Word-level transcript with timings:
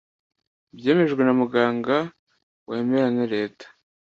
byemejwe 0.77 1.21
na 1.23 1.33
muganga 1.39 1.97
wemewe 2.69 3.09
na 3.17 3.25
Leta 3.33 3.65